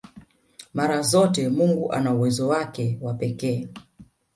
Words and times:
Mara 0.73 1.01
zote 1.01 1.49
Mungu 1.49 1.91
ana 1.91 2.13
uwezo 2.13 2.47
wake 2.47 2.97
wa 3.01 3.13
pekee 3.13 3.67